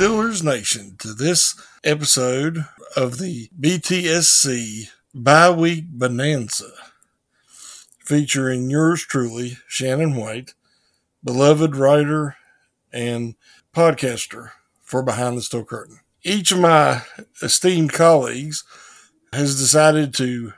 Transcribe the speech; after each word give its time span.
Steelers 0.00 0.42
Nation, 0.42 0.96
to 1.00 1.12
this 1.12 1.60
episode 1.84 2.64
of 2.96 3.18
the 3.18 3.50
BTSC 3.60 4.88
Bye 5.14 5.50
Week 5.50 5.84
Bonanza, 5.90 6.70
featuring 7.98 8.70
yours 8.70 9.02
truly, 9.02 9.58
Shannon 9.68 10.16
White, 10.16 10.54
beloved 11.22 11.76
writer 11.76 12.36
and 12.90 13.34
podcaster 13.76 14.52
for 14.80 15.02
Behind 15.02 15.36
the 15.36 15.42
Steel 15.42 15.66
Curtain. 15.66 16.00
Each 16.22 16.50
of 16.50 16.60
my 16.60 17.02
esteemed 17.42 17.92
colleagues 17.92 18.64
has 19.34 19.60
decided 19.60 20.14
to 20.14 20.54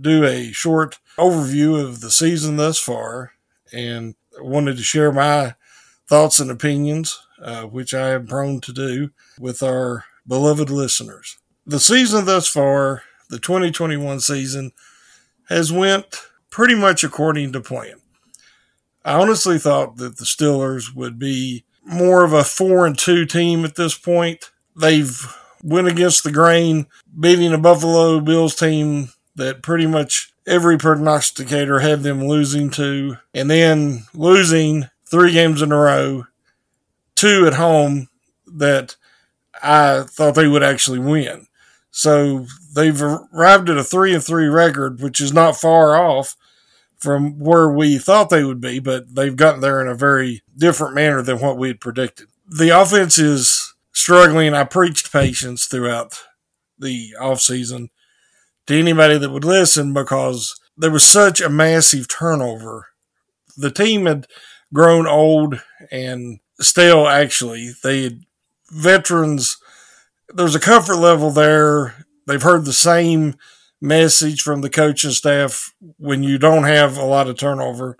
do 0.00 0.24
a 0.24 0.50
short 0.50 0.98
overview 1.16 1.80
of 1.80 2.00
the 2.00 2.10
season 2.10 2.56
thus 2.56 2.80
far 2.80 3.34
and 3.72 4.16
wanted 4.40 4.76
to 4.76 4.82
share 4.82 5.12
my 5.12 5.54
thoughts 6.08 6.38
and 6.40 6.50
opinions 6.50 7.18
uh, 7.42 7.64
which 7.64 7.92
I 7.92 8.10
am 8.10 8.26
prone 8.26 8.60
to 8.60 8.72
do 8.72 9.10
with 9.38 9.62
our 9.62 10.04
beloved 10.26 10.70
listeners. 10.70 11.38
The 11.66 11.80
season 11.80 12.24
thus 12.24 12.48
far, 12.48 13.02
the 13.30 13.38
2021 13.38 14.20
season, 14.20 14.72
has 15.48 15.72
went 15.72 16.06
pretty 16.50 16.74
much 16.74 17.02
according 17.04 17.52
to 17.52 17.60
plan. 17.60 17.94
I 19.04 19.20
honestly 19.20 19.58
thought 19.58 19.96
that 19.96 20.18
the 20.18 20.24
Steelers 20.24 20.94
would 20.94 21.18
be 21.18 21.64
more 21.84 22.24
of 22.24 22.32
a 22.32 22.44
four 22.44 22.86
and 22.86 22.96
two 22.96 23.26
team 23.26 23.64
at 23.64 23.74
this 23.74 23.98
point. 23.98 24.50
They've 24.76 25.20
went 25.62 25.88
against 25.88 26.22
the 26.22 26.32
grain, 26.32 26.86
beating 27.18 27.52
a 27.52 27.58
Buffalo 27.58 28.20
Bills 28.20 28.54
team 28.54 29.08
that 29.34 29.62
pretty 29.62 29.86
much 29.86 30.32
every 30.46 30.78
prognosticator 30.78 31.80
had 31.80 32.02
them 32.02 32.24
losing 32.24 32.70
to, 32.70 33.16
and 33.34 33.50
then 33.50 34.04
losing 34.14 34.88
three 35.12 35.32
games 35.32 35.62
in 35.62 35.70
a 35.70 35.76
row 35.76 36.24
two 37.14 37.46
at 37.46 37.54
home 37.54 38.08
that 38.46 38.96
I 39.62 40.02
thought 40.08 40.34
they 40.34 40.48
would 40.48 40.64
actually 40.64 40.98
win. 40.98 41.46
So 41.92 42.46
they've 42.74 43.00
arrived 43.00 43.70
at 43.70 43.76
a 43.76 43.84
three 43.84 44.12
and 44.12 44.24
three 44.24 44.48
record, 44.48 45.00
which 45.00 45.20
is 45.20 45.32
not 45.32 45.56
far 45.56 45.94
off 45.94 46.34
from 46.98 47.38
where 47.38 47.70
we 47.70 47.98
thought 47.98 48.30
they 48.30 48.42
would 48.42 48.60
be, 48.60 48.80
but 48.80 49.14
they've 49.14 49.36
gotten 49.36 49.60
there 49.60 49.80
in 49.80 49.86
a 49.86 49.94
very 49.94 50.42
different 50.56 50.94
manner 50.94 51.22
than 51.22 51.38
what 51.38 51.58
we 51.58 51.68
had 51.68 51.80
predicted. 51.80 52.26
The 52.48 52.70
offense 52.70 53.18
is 53.18 53.74
struggling. 53.92 54.54
I 54.54 54.64
preached 54.64 55.12
patience 55.12 55.66
throughout 55.66 56.18
the 56.78 57.14
offseason 57.20 57.90
to 58.66 58.78
anybody 58.78 59.18
that 59.18 59.30
would 59.30 59.44
listen 59.44 59.92
because 59.92 60.58
there 60.76 60.90
was 60.90 61.04
such 61.04 61.40
a 61.40 61.50
massive 61.50 62.08
turnover. 62.08 62.88
The 63.56 63.70
team 63.70 64.06
had 64.06 64.26
grown 64.72 65.06
old 65.06 65.60
and 65.90 66.40
stale 66.60 67.06
actually. 67.06 67.72
They 67.82 68.18
veterans 68.70 69.58
there's 70.34 70.54
a 70.54 70.60
comfort 70.60 70.96
level 70.96 71.30
there. 71.30 72.06
They've 72.26 72.42
heard 72.42 72.64
the 72.64 72.72
same 72.72 73.34
message 73.80 74.42
from 74.42 74.60
the 74.60 74.70
coaching 74.70 75.10
staff 75.10 75.74
when 75.98 76.22
you 76.22 76.38
don't 76.38 76.64
have 76.64 76.96
a 76.96 77.04
lot 77.04 77.28
of 77.28 77.36
turnover 77.36 77.98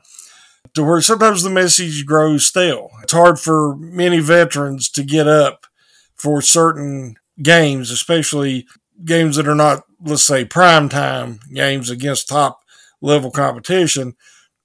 to 0.75 0.83
where 0.83 1.01
sometimes 1.01 1.43
the 1.43 1.51
message 1.51 2.07
grows 2.07 2.47
stale. 2.47 2.91
It's 3.03 3.13
hard 3.13 3.39
for 3.39 3.77
many 3.77 4.21
veterans 4.21 4.89
to 4.91 5.03
get 5.03 5.29
up 5.29 5.67
for 6.15 6.41
certain 6.41 7.17
games, 7.43 7.91
especially 7.91 8.67
games 9.05 9.37
that 9.37 9.49
are 9.49 9.55
not, 9.55 9.83
let's 10.01 10.23
say, 10.23 10.45
prime 10.45 10.89
time 10.89 11.41
games 11.53 11.91
against 11.91 12.29
top 12.29 12.61
level 13.01 13.31
competition. 13.31 14.15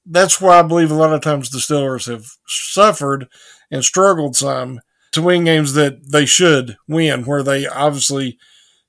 That's 0.10 0.40
why 0.40 0.60
I 0.60 0.64
believe 0.64 0.92
a 0.92 0.96
lot 0.96 1.14
of 1.14 1.22
times 1.22 1.50
the 1.50 1.60
Steelers 1.60 2.10
have 2.10 2.26
suffered 2.48 3.28
and 3.70 3.84
struggled 3.84 4.36
some 4.36 4.80
to 5.12 5.22
win 5.22 5.44
games 5.44 5.74
that 5.74 6.12
they 6.12 6.26
should 6.26 6.78
win, 6.88 7.26
where 7.26 7.44
they 7.44 7.68
obviously 7.68 8.38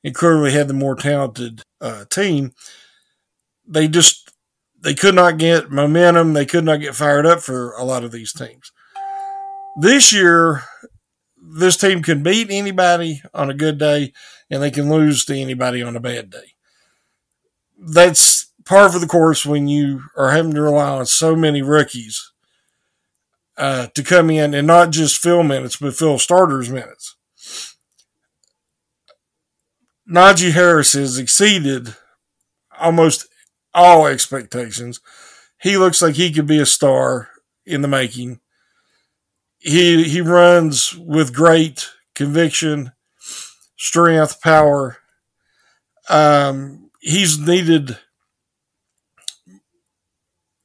and 0.05 0.15
clearly 0.15 0.53
had 0.53 0.69
the 0.69 0.75
more 0.75 0.95
talented 0.95 1.62
uh, 1.81 2.05
team. 2.11 2.53
They 3.67 3.89
just 3.89 4.33
they 4.81 4.95
could 4.95 5.15
not 5.15 5.39
get 5.39 5.71
momentum. 5.71 6.33
They 6.33 6.47
could 6.47 6.65
not 6.65 6.81
get 6.81 6.95
fired 6.95 7.27
up 7.27 7.41
for 7.41 7.73
a 7.73 7.85
lot 7.85 8.05
of 8.05 8.12
these 8.12 8.33
teams. 8.33 8.71
This 9.81 10.12
year, 10.12 10.62
this 11.37 11.77
team 11.77 12.03
can 12.03 12.23
beat 12.23 12.49
anybody 12.50 13.23
on 13.35 13.50
a 13.50 13.55
good 13.55 13.79
day, 13.79 14.12
and 14.50 14.62
they 14.62 14.71
can 14.71 14.91
lose 14.91 15.25
to 15.25 15.37
anybody 15.37 15.83
on 15.83 15.97
a 15.97 16.00
bad 16.00 16.31
day. 16.31 16.55
That's 17.77 18.38
par 18.69 18.91
for 18.91 18.99
the 18.99 19.06
course 19.06 19.47
when 19.47 19.67
you 19.67 20.03
are 20.17 20.31
having 20.31 20.53
to 20.53 20.62
rely 20.62 20.91
on 20.91 21.06
so 21.06 21.34
many 21.34 21.62
rookies 21.62 22.33
uh, 23.56 23.89
to 23.95 24.03
come 24.03 24.31
in 24.31 24.55
and 24.55 24.67
not 24.67 24.91
just 24.91 25.21
fill 25.21 25.43
minutes, 25.43 25.77
but 25.77 25.97
fill 25.97 26.19
starters 26.19 26.71
minutes. 26.71 27.17
Najee 30.09 30.53
Harris 30.53 30.93
has 30.93 31.19
exceeded 31.19 31.97
almost 32.79 33.27
all 33.75 34.06
expectations. 34.06 35.00
He 35.61 35.77
looks 35.77 36.00
like 36.00 36.15
he 36.15 36.33
could 36.33 36.47
be 36.47 36.61
a 36.61 36.67
star 36.67 37.29
in 37.67 37.83
the 37.83 37.89
making. 37.89 38.41
He 39.59 40.05
he 40.05 40.21
runs 40.21 40.95
with 40.97 41.35
great 41.35 41.89
conviction, 42.15 42.93
strength, 43.77 44.41
power. 44.41 44.99
Um, 46.09 46.91
he's 47.00 47.39
needed. 47.39 47.99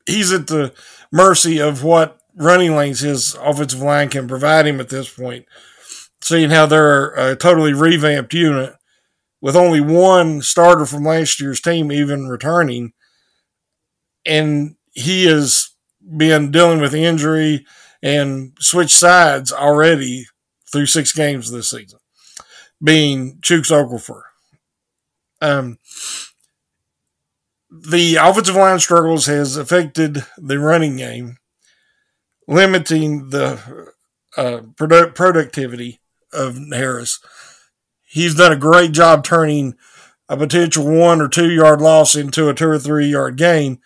He's 0.06 0.32
at 0.32 0.48
the 0.48 0.74
mercy 1.12 1.60
of 1.60 1.84
what 1.84 2.20
running 2.36 2.76
lanes 2.76 3.00
his 3.02 3.36
offensive 3.36 3.82
line 3.82 4.10
can 4.10 4.28
provide 4.28 4.66
him 4.66 4.80
at 4.80 4.90
this 4.90 5.10
point. 5.10 5.46
Seeing 6.22 6.50
how 6.50 6.66
they're 6.66 7.14
a 7.16 7.36
totally 7.36 7.74
revamped 7.74 8.34
unit 8.34 8.74
with 9.42 9.58
only 9.58 9.82
one 9.82 10.42
starter 10.42 10.86
from 10.86 11.04
last 11.04 11.42
year's 11.42 11.60
team 11.60 11.92
even 11.92 12.30
returning, 12.30 12.94
and 14.26 14.76
he 14.94 15.26
has 15.26 15.70
been 16.18 16.50
dealing 16.50 16.80
with 16.80 16.94
injury 16.94 17.66
and 18.02 18.54
switched 18.60 18.96
sides 18.96 19.52
already 19.52 20.26
through 20.72 20.86
six 20.86 21.12
games 21.12 21.52
this 21.52 21.70
season, 21.70 22.00
being 22.82 23.38
Chuks 23.42 23.70
Okorafor. 23.70 24.22
Um, 25.42 25.78
the 27.74 28.18
offensive 28.18 28.56
line 28.56 28.80
struggles 28.80 29.26
has 29.26 29.58
affected 29.58 30.26
the 30.38 30.60
running 30.60 30.98
game 30.98 31.38
limiting 32.48 33.30
the 33.30 33.92
uh, 34.38 34.62
product, 34.78 35.16
productivity 35.16 36.00
of 36.32 36.58
Harris. 36.72 37.20
He's 38.06 38.36
done 38.36 38.52
a 38.52 38.58
great 38.58 38.92
job 38.92 39.24
turning 39.24 39.74
a 40.30 40.38
potential 40.38 40.86
one 40.86 41.20
or 41.20 41.28
two 41.28 41.50
yard 41.50 41.82
loss 41.82 42.16
into 42.16 42.48
a 42.48 42.54
two 42.54 42.68
or 42.68 42.80
three 42.80 43.08
yard 43.08 43.38
gain. 43.38 43.80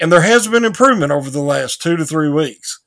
And 0.00 0.10
there 0.10 0.22
has 0.22 0.48
been 0.48 0.64
improvement 0.64 1.12
over 1.12 1.28
the 1.28 1.42
last 1.42 1.82
two 1.82 1.96
to 1.96 2.06
three 2.06 2.30
weeks. 2.30 2.80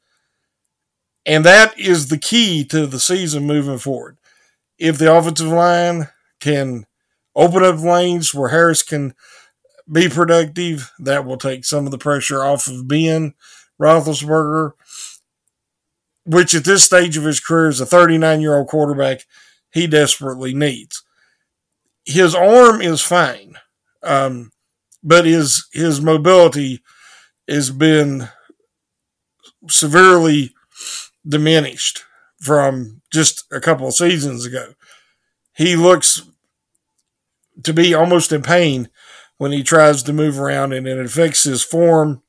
And 1.25 1.45
that 1.45 1.79
is 1.79 2.07
the 2.07 2.17
key 2.17 2.65
to 2.65 2.87
the 2.87 2.99
season 2.99 3.45
moving 3.45 3.77
forward. 3.77 4.17
If 4.79 4.97
the 4.97 5.15
offensive 5.15 5.47
line 5.47 6.09
can 6.39 6.85
open 7.35 7.63
up 7.63 7.79
lanes 7.79 8.33
where 8.33 8.49
Harris 8.49 8.81
can 8.81 9.13
be 9.91 10.09
productive, 10.09 10.91
that 10.99 11.25
will 11.25 11.37
take 11.37 11.65
some 11.65 11.85
of 11.85 11.91
the 11.91 11.97
pressure 11.97 12.43
off 12.43 12.67
of 12.67 12.87
Ben 12.87 13.33
Roethlisberger, 13.81 14.71
which 16.25 16.55
at 16.55 16.63
this 16.63 16.83
stage 16.83 17.17
of 17.17 17.23
his 17.23 17.39
career 17.39 17.67
as 17.67 17.81
a 17.81 17.85
39 17.85 18.41
year 18.41 18.55
old 18.55 18.67
quarterback 18.67 19.25
he 19.71 19.87
desperately 19.87 20.53
needs. 20.53 21.03
His 22.05 22.35
arm 22.35 22.81
is 22.81 23.01
fine, 23.01 23.55
um, 24.03 24.51
but 25.03 25.25
his 25.25 25.67
his 25.73 25.99
mobility 25.99 26.81
has 27.47 27.71
been 27.71 28.29
severely 29.69 30.53
diminished 31.27 32.03
from 32.39 33.01
just 33.11 33.45
a 33.51 33.59
couple 33.59 33.87
of 33.87 33.95
seasons 33.95 34.45
ago. 34.45 34.73
He 35.55 35.75
looks 35.75 36.23
to 37.63 37.73
be 37.73 37.93
almost 37.93 38.31
in 38.31 38.41
pain 38.41 38.89
when 39.43 39.51
he 39.51 39.61
tries 39.61 40.01
to 40.01 40.13
move 40.13 40.39
around, 40.39 40.71
and 40.71 40.87
it 40.87 40.97
affects 40.97 41.43
his 41.43 41.65
form 41.65 42.23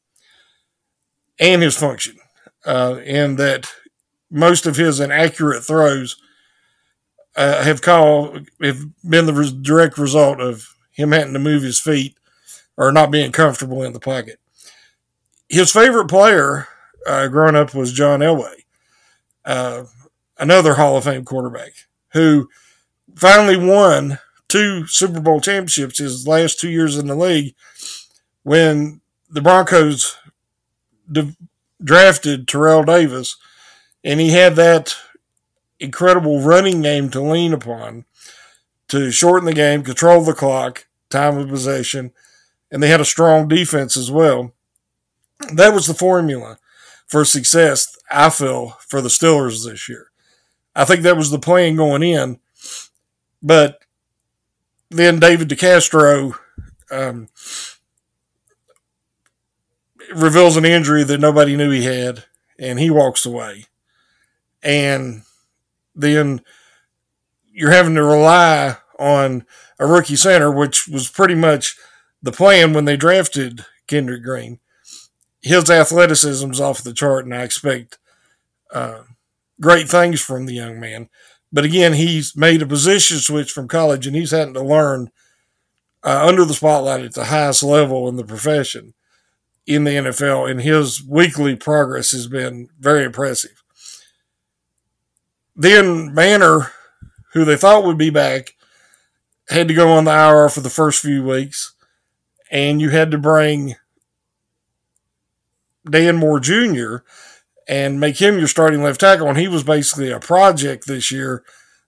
and 1.39 1.63
his 1.63 1.77
function. 1.77 2.17
Uh, 2.67 2.97
and 3.07 3.39
that 3.39 3.73
most 4.33 4.67
of 4.67 4.75
his 4.75 4.99
inaccurate 4.99 5.63
throws 5.63 6.17
uh, 7.37 7.63
have 7.63 7.81
called 7.83 8.49
have 8.61 8.81
been 9.09 9.27
the 9.27 9.59
direct 9.63 9.97
result 9.97 10.41
of 10.41 10.67
him 10.91 11.13
having 11.13 11.35
to 11.35 11.39
move 11.39 11.63
his 11.63 11.79
feet 11.79 12.17
or 12.77 12.91
not 12.91 13.13
being 13.13 13.31
comfortable 13.31 13.85
in 13.85 13.93
the 13.93 14.01
pocket. 14.01 14.41
His 15.49 15.71
favorite 15.71 16.09
player 16.09 16.67
uh, 17.07 17.29
growing 17.29 17.55
up 17.55 17.75
was 17.75 17.93
John 17.93 18.21
Elway, 18.21 18.65
uh, 19.45 19.85
another 20.37 20.75
Hall 20.75 20.97
of 20.97 21.05
Fame 21.05 21.25
quarterback 21.25 21.75
who 22.13 22.49
finally 23.15 23.57
won 23.57 24.19
two 24.55 24.87
Super 24.87 25.19
Bowl 25.19 25.41
championships 25.41 25.99
his 25.99 26.29
last 26.29 26.61
two 26.61 26.71
years 26.71 26.97
in 26.97 27.09
the 27.09 27.17
league 27.17 27.57
when 28.45 29.01
the 29.29 29.41
Broncos 29.41 30.17
drafted 31.83 32.47
Terrell 32.47 32.85
Davis, 32.85 33.37
and 34.05 34.21
he 34.21 34.31
had 34.31 34.55
that 34.55 34.95
incredible 35.81 36.41
running 36.41 36.83
game 36.83 37.11
to 37.11 37.21
lean 37.21 37.53
upon 37.53 38.05
to 38.87 39.11
shorten 39.11 39.47
the 39.47 39.53
game, 39.53 39.83
control 39.83 40.23
the 40.23 40.33
clock, 40.33 40.87
time 41.11 41.37
of 41.37 41.49
possession, 41.49 42.13
and 42.71 42.81
they 42.81 42.89
had 42.89 43.01
a 43.01 43.05
strong 43.05 43.49
defense 43.49 43.97
as 43.97 44.09
well. 44.09 44.53
That 45.53 45.75
was 45.75 45.89
the 45.89 45.95
formula 45.95 46.59
for 47.09 47.25
success, 47.25 47.99
I 48.09 48.31
feel, 48.31 48.77
for 48.87 49.01
the 49.01 49.09
Steelers 49.09 49.65
this 49.65 49.89
year. 49.89 50.13
I 50.77 50.85
think 50.85 51.03
that 51.03 51.17
was 51.17 51.33
the 51.33 51.41
plan 51.41 51.75
going 51.75 52.05
in. 52.05 52.39
But 53.43 53.84
then 54.91 55.19
David 55.19 55.49
DeCastro 55.49 56.35
um, 56.91 57.29
reveals 60.15 60.57
an 60.57 60.65
injury 60.65 61.05
that 61.05 61.21
nobody 61.21 61.57
knew 61.57 61.71
he 61.71 61.85
had, 61.85 62.25
and 62.59 62.79
he 62.79 62.91
walks 62.91 63.27
away. 63.27 63.67
And 64.63 65.23
then 65.95 66.41
you're 67.53 67.73
having 67.73 67.95
to 67.95 68.05
rely 68.05 68.77
on 68.99 69.45
a 69.79 69.87
rookie 69.87 70.17
center, 70.17 70.51
which 70.51 70.89
was 70.89 71.09
pretty 71.09 71.35
much 71.35 71.77
the 72.23 72.33
plan 72.33 72.73
when 72.73 72.85
they 72.85 72.97
drafted 72.97 73.65
Kendrick 73.87 74.23
Green. 74.23 74.59
His 75.43 75.69
athleticism's 75.69 76.61
off 76.61 76.83
the 76.83 76.95
chart, 76.95 77.25
and 77.25 77.35
I 77.35 77.43
expect 77.43 77.99
uh, 78.73 79.03
great 79.61 79.89
things 79.89 80.21
from 80.21 80.47
the 80.47 80.55
young 80.55 80.81
man. 80.81 81.09
But 81.55 81.65
again, 81.65 81.93
he's 81.93 82.37
made 82.37 82.63
a 82.63 82.67
position 82.67 83.19
switch 83.19 83.53
from 83.53 83.69
college, 83.69 84.09
and 84.09 84.17
he's 84.17 84.33
having 84.33 84.55
to 84.55 84.61
learn 84.61 85.13
uh, 86.03 86.27
under 86.27 86.45
the 86.45 86.53
spotlight 86.53 87.05
at 87.05 87.15
the 87.15 87.27
highest 87.27 87.63
level 87.63 88.09
in 88.09 88.17
the 88.17 88.25
profession 88.25 88.93
in 89.65 89.85
the 89.85 89.93
NFL, 89.93 90.51
and 90.51 90.61
his 90.61 91.01
weekly 91.07 91.55
progress 91.55 92.11
has 92.11 92.27
been 92.27 92.69
very 92.81 93.05
impressive. 93.05 93.63
Then 95.55 96.13
Banner, 96.13 96.73
who 97.35 97.45
they 97.45 97.57
thought 97.57 97.85
would 97.85 97.99
be 97.99 98.11
back, 98.11 98.57
had 99.49 99.69
to 99.69 99.75
go 99.75 99.93
on 99.93 100.07
the 100.07 100.11
IR 100.11 100.49
for 100.49 100.61
the 100.61 100.69
first 100.69 101.01
few 101.01 101.23
weeks, 101.23 101.73
and 102.51 102.81
you 102.81 102.91
had 102.91 103.13
to 103.13 103.19
bring 103.19 103.77
Dan 105.89 106.17
Moore 106.17 106.41
Jr. 106.41 106.97
and 107.67 108.01
make 108.01 108.21
him 108.21 108.39
your 108.39 108.49
starting 108.49 108.83
left 108.83 109.01
tackle. 109.01 109.29
And 109.29 109.39
he 109.39 109.49
was 109.49 109.63
basically 109.63 110.11
a 110.11 110.21
project 110.21 110.87
this 110.87 111.11
year 111.11 111.45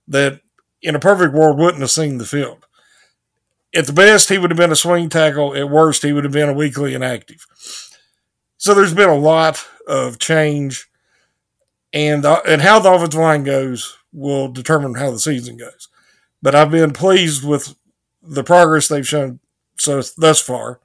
that, 0.09 0.41
in 0.83 0.95
a 0.95 1.01
perfect 1.01 1.35
world, 1.35 1.59
wouldn't 1.59 1.81
have 1.81 1.91
seen 1.91 2.19
the 2.19 2.25
field. 2.25 2.67
At 3.75 3.87
the 3.87 3.93
best, 3.93 4.29
he 4.29 4.39
would 4.39 4.51
have 4.51 4.59
been 4.59 4.73
a 4.73 4.77
swing 4.77 5.09
tackle. 5.09 5.55
At 5.55 5.71
worst, 5.71 6.03
he 6.03 6.13
would 6.13 6.25
have 6.25 6.33
been 6.33 6.49
a 6.49 6.55
weekly 6.55 6.95
inactive. 6.95 7.45
So 8.57 8.75
there's 8.75 8.95
been 8.95 9.09
a 9.09 9.15
lot 9.15 9.67
of 9.87 10.19
change, 10.19 10.89
and 11.93 12.25
uh, 12.25 12.41
and 12.47 12.63
how 12.63 12.79
the 12.79 12.91
offensive 12.91 13.21
line 13.21 13.45
goes 13.45 13.99
will 14.13 14.49
determine 14.49 14.95
how 14.95 15.11
the 15.11 15.19
season 15.19 15.57
goes. 15.59 15.89
But 16.41 16.55
I've 16.55 16.71
been 16.71 16.93
pleased 16.93 17.45
with 17.47 17.77
the 18.23 18.43
progress 18.43 18.89
they've 18.89 19.07
shown 19.07 19.41
so 19.79 20.03
thus 20.17 20.41
far. 20.41 20.81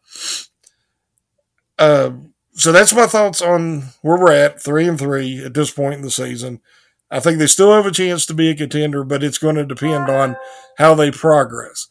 Uh, 1.79 2.11
so 2.53 2.71
that's 2.71 2.93
my 2.93 3.07
thoughts 3.07 3.41
on 3.41 3.83
where 4.01 4.17
we're 4.17 4.31
at, 4.31 4.61
three 4.61 4.87
and 4.87 4.99
three 4.99 5.43
at 5.43 5.53
this 5.53 5.71
point 5.71 5.95
in 5.95 6.01
the 6.01 6.11
season. 6.11 6.61
I 7.09 7.19
think 7.19 7.37
they 7.37 7.47
still 7.47 7.73
have 7.73 7.85
a 7.85 7.91
chance 7.91 8.25
to 8.25 8.33
be 8.33 8.49
a 8.49 8.55
contender, 8.55 9.03
but 9.03 9.23
it's 9.23 9.37
going 9.37 9.55
to 9.55 9.65
depend 9.65 10.09
on 10.09 10.37
how 10.77 10.95
they 10.95 11.11
progress. 11.11 11.87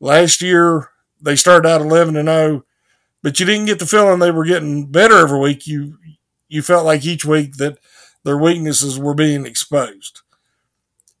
Last 0.00 0.42
year 0.42 0.90
they 1.20 1.36
started 1.36 1.68
out 1.68 1.80
eleven 1.80 2.16
and 2.16 2.28
zero, 2.28 2.56
oh, 2.56 2.64
but 3.22 3.38
you 3.38 3.46
didn't 3.46 3.66
get 3.66 3.78
the 3.78 3.86
feeling 3.86 4.18
they 4.18 4.30
were 4.30 4.44
getting 4.44 4.86
better 4.86 5.18
every 5.18 5.38
week. 5.38 5.66
You 5.66 5.98
you 6.48 6.62
felt 6.62 6.84
like 6.84 7.04
each 7.04 7.24
week 7.24 7.56
that 7.56 7.78
their 8.24 8.38
weaknesses 8.38 8.98
were 8.98 9.14
being 9.14 9.46
exposed. 9.46 10.20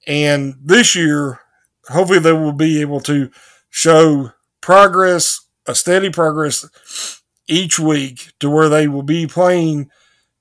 And 0.06 0.56
this 0.62 0.94
year, 0.94 1.40
hopefully, 1.88 2.18
they 2.18 2.32
will 2.32 2.52
be 2.52 2.80
able 2.80 3.00
to 3.02 3.30
show 3.70 4.32
progress, 4.60 5.46
a 5.66 5.74
steady 5.74 6.10
progress 6.10 7.22
each 7.46 7.78
week 7.78 8.32
to 8.40 8.50
where 8.50 8.68
they 8.68 8.88
will 8.88 9.02
be 9.02 9.26
playing. 9.26 9.90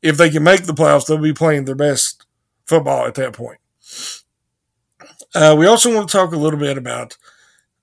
If 0.02 0.18
they 0.18 0.30
can 0.30 0.44
make 0.44 0.64
the 0.64 0.74
playoffs, 0.74 1.08
they'll 1.08 1.18
be 1.18 1.34
playing 1.34 1.66
their 1.66 1.76
best 1.76 2.26
football 2.66 3.06
at 3.06 3.16
that 3.16 3.34
point. 3.34 3.60
Uh, 5.36 5.56
we 5.58 5.66
also 5.66 5.94
want 5.94 6.08
to 6.08 6.12
talk 6.12 6.32
a 6.32 6.38
little 6.38 6.60
bit 6.60 6.78
about 6.78 7.18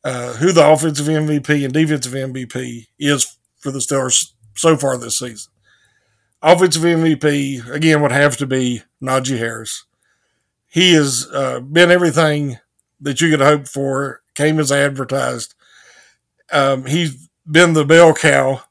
uh, 0.04 0.34
who 0.34 0.52
the 0.52 0.66
offensive 0.66 1.06
MVP 1.06 1.64
and 1.64 1.72
defensive 1.72 2.12
MVP 2.12 2.86
is 2.98 3.36
for 3.58 3.70
the 3.70 3.80
Steelers 3.80 4.32
so 4.54 4.76
far 4.76 4.96
this 4.96 5.18
season. 5.18 5.52
Offensive 6.42 6.82
MVP, 6.82 7.68
again, 7.70 8.00
would 8.00 8.12
have 8.12 8.36
to 8.38 8.46
be 8.46 8.82
Najee 9.02 9.38
Harris. 9.38 9.84
He 10.68 10.94
has 10.94 11.26
uh, 11.32 11.60
been 11.60 11.90
everything 11.90 12.58
that 13.00 13.20
you 13.20 13.30
could 13.30 13.40
hope 13.40 13.66
for, 13.66 14.22
came 14.34 14.58
as 14.58 14.72
advertised. 14.72 15.54
Um, 16.52 16.86
he's 16.86 17.28
been 17.50 17.74
the 17.74 17.84
bell 17.84 18.14
cow 18.14 18.62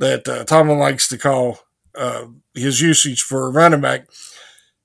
that 0.00 0.26
uh, 0.26 0.44
Tomlin 0.44 0.78
likes 0.78 1.06
to 1.08 1.18
call 1.18 1.60
uh, 1.94 2.24
his 2.54 2.80
usage 2.80 3.22
for 3.22 3.50
running 3.50 3.82
back. 3.82 4.08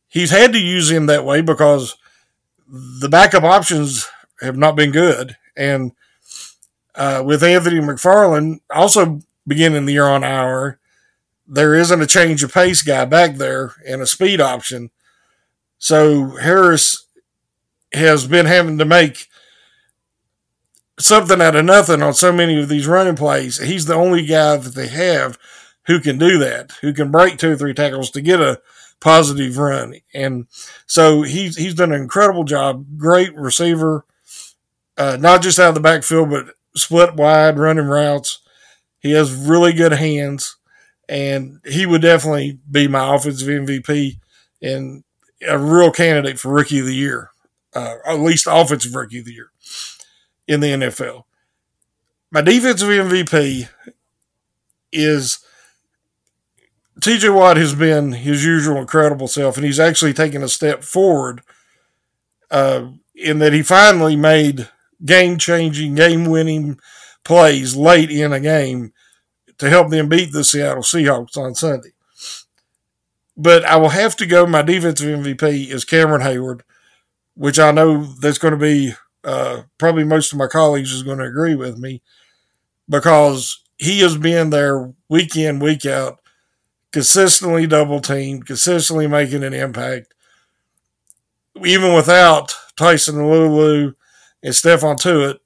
He's 0.07 0.31
had 0.31 0.51
to 0.53 0.59
use 0.59 0.91
him 0.91 1.07
that 1.07 1.25
way 1.25 1.41
because 1.41 1.97
the 2.67 3.09
backup 3.09 3.43
options 3.43 4.07
have 4.41 4.57
not 4.57 4.75
been 4.75 4.91
good. 4.91 5.37
And 5.55 5.93
uh, 6.95 7.23
with 7.25 7.43
Anthony 7.43 7.79
McFarland 7.79 8.59
also 8.69 9.21
beginning 9.47 9.85
the 9.85 9.93
year 9.93 10.07
on 10.07 10.23
hour, 10.23 10.79
there 11.47 11.75
isn't 11.75 12.01
a 12.01 12.07
change 12.07 12.43
of 12.43 12.53
pace 12.53 12.81
guy 12.81 13.05
back 13.05 13.35
there 13.35 13.73
and 13.87 14.01
a 14.01 14.07
speed 14.07 14.41
option. 14.41 14.89
So 15.77 16.37
Harris 16.37 17.07
has 17.93 18.27
been 18.27 18.47
having 18.47 18.77
to 18.79 18.85
make 18.85 19.27
something 20.99 21.41
out 21.41 21.55
of 21.55 21.65
nothing 21.65 22.01
on 22.01 22.13
so 22.13 22.31
many 22.31 22.59
of 22.61 22.69
these 22.69 22.87
running 22.87 23.15
plays. 23.15 23.59
He's 23.59 23.85
the 23.85 23.95
only 23.95 24.25
guy 24.25 24.57
that 24.57 24.75
they 24.75 24.87
have 24.87 25.37
who 25.87 25.99
can 25.99 26.17
do 26.17 26.37
that, 26.39 26.71
who 26.81 26.93
can 26.93 27.11
break 27.11 27.37
two 27.37 27.51
or 27.51 27.55
three 27.57 27.73
tackles 27.73 28.09
to 28.11 28.21
get 28.21 28.39
a 28.39 28.61
positive 28.99 29.57
run. 29.57 29.95
And 30.13 30.47
so 30.85 31.21
he's 31.21 31.57
he's 31.57 31.75
done 31.75 31.91
an 31.91 32.01
incredible 32.01 32.43
job. 32.43 32.85
Great 32.97 33.35
receiver, 33.35 34.05
uh, 34.97 35.17
not 35.19 35.41
just 35.41 35.59
out 35.59 35.69
of 35.69 35.75
the 35.75 35.81
backfield, 35.81 36.29
but 36.29 36.47
split 36.75 37.15
wide, 37.15 37.59
running 37.59 37.85
routes. 37.85 38.39
He 38.99 39.11
has 39.11 39.33
really 39.33 39.73
good 39.73 39.91
hands, 39.91 40.55
and 41.07 41.59
he 41.65 41.85
would 41.85 42.01
definitely 42.01 42.59
be 42.69 42.87
my 42.87 43.13
offensive 43.13 43.47
MVP 43.47 44.17
and 44.61 45.03
a 45.47 45.59
real 45.59 45.91
candidate 45.91 46.39
for 46.39 46.51
Rookie 46.51 46.79
of 46.79 46.87
the 46.87 46.95
Year, 46.95 47.29
uh, 47.75 47.95
at 48.07 48.19
least 48.19 48.47
offensive 48.49 48.95
Rookie 48.95 49.19
of 49.19 49.25
the 49.25 49.33
Year 49.33 49.51
in 50.47 50.59
the 50.59 50.67
NFL. 50.67 51.23
My 52.31 52.41
defensive 52.41 52.89
MVP 52.89 53.69
is 54.91 55.39
TJ 56.99 57.33
Watt 57.33 57.57
has 57.57 57.75
been 57.75 58.13
his 58.13 58.45
usual 58.45 58.77
incredible 58.77 59.27
self, 59.27 59.57
and 59.57 59.65
he's 59.65 59.79
actually 59.79 60.13
taken 60.13 60.43
a 60.43 60.49
step 60.49 60.83
forward 60.83 61.41
uh, 62.51 62.87
in 63.15 63.39
that 63.39 63.53
he 63.53 63.61
finally 63.61 64.15
made 64.15 64.69
game 65.03 65.37
changing, 65.37 65.95
game 65.95 66.25
winning 66.25 66.79
plays 67.23 67.75
late 67.75 68.09
in 68.09 68.31
a 68.31 68.39
game 68.39 68.93
to 69.57 69.69
help 69.69 69.89
them 69.89 70.09
beat 70.09 70.31
the 70.31 70.43
Seattle 70.43 70.83
Seahawks 70.83 71.37
on 71.37 71.55
Sunday. 71.55 71.91
But 73.37 73.65
I 73.65 73.75
will 73.75 73.89
have 73.89 74.15
to 74.17 74.25
go. 74.25 74.45
My 74.45 74.61
defensive 74.61 75.19
MVP 75.19 75.69
is 75.69 75.83
Cameron 75.83 76.21
Heyward, 76.21 76.61
which 77.33 77.59
I 77.59 77.71
know 77.71 78.03
that's 78.03 78.37
going 78.37 78.53
to 78.53 78.57
be 78.57 78.93
uh, 79.25 79.63
probably 79.77 80.03
most 80.05 80.31
of 80.31 80.37
my 80.39 80.47
colleagues 80.47 80.93
is 80.93 81.03
going 81.03 81.17
to 81.17 81.25
agree 81.25 81.55
with 81.55 81.77
me 81.77 82.01
because 82.87 83.61
he 83.77 83.99
has 84.01 84.17
been 84.17 84.51
there 84.51 84.93
week 85.09 85.35
in, 85.35 85.59
week 85.59 85.85
out, 85.85 86.19
consistently 86.91 87.67
double 87.67 87.99
teamed, 87.99 88.45
consistently 88.45 89.07
making 89.07 89.43
an 89.43 89.53
impact. 89.53 90.13
even 91.63 91.93
without 91.93 92.55
Tyson 92.77 93.15
Alualu 93.15 93.95
and 94.43 94.53
Stephon 94.53 94.97
Tuitt, 94.97 95.39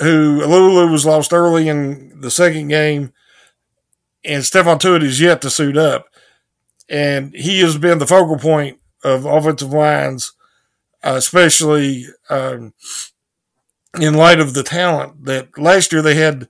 who 0.00 0.44
Lulu 0.44 0.90
was 0.90 1.06
lost 1.06 1.32
early 1.32 1.68
in 1.68 2.20
the 2.20 2.30
second 2.30 2.68
game, 2.68 3.12
and 4.24 4.42
Stephon 4.42 4.78
Tuitt 4.80 5.02
is 5.02 5.20
yet 5.20 5.42
to 5.42 5.50
suit 5.50 5.76
up. 5.76 6.06
And 6.88 7.34
he 7.34 7.60
has 7.60 7.78
been 7.78 7.98
the 7.98 8.06
focal 8.06 8.38
point 8.38 8.78
of 9.02 9.24
offensive 9.26 9.72
lines, 9.72 10.32
uh, 11.04 11.14
especially 11.16 12.06
um, 12.30 12.72
in 14.00 14.14
light 14.14 14.40
of 14.40 14.54
the 14.54 14.62
talent 14.62 15.24
that 15.26 15.56
last 15.58 15.92
year 15.92 16.02
they 16.02 16.14
had 16.14 16.48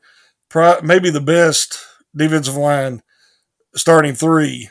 pro- 0.49 0.81
maybe 0.81 1.11
the 1.11 1.21
best 1.21 1.79
defensive 2.17 2.55
line 2.55 3.03
starting 3.75 4.15
three 4.15 4.71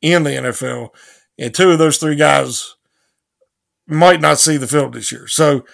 in 0.00 0.22
the 0.22 0.30
NFL. 0.30 0.90
And 1.38 1.52
two 1.52 1.70
of 1.70 1.78
those 1.78 1.98
three 1.98 2.16
guys 2.16 2.76
might 3.86 4.20
not 4.20 4.38
see 4.38 4.56
the 4.56 4.68
field 4.68 4.92
this 4.92 5.10
year. 5.10 5.26
So 5.26 5.64